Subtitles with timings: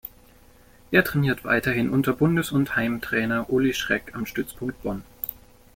[0.89, 5.03] Er trainiert weiterhin unter Bundes- und Heimtrainer Uli Schreck am Stützpunkt Bonn.